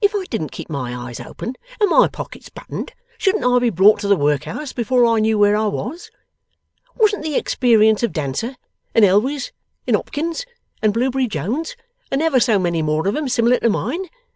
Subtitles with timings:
[0.00, 3.98] If I didn't keep my eyes open, and my pockets buttoned, shouldn't I be brought
[3.98, 6.12] to the workhouse before I knew where I was?
[6.96, 8.54] Wasn't the experience of Dancer,
[8.94, 9.50] and Elwes,
[9.84, 10.46] and Hopkins,
[10.80, 11.74] and Blewbury Jones,
[12.08, 14.04] and ever so many more of 'em, similar to mine?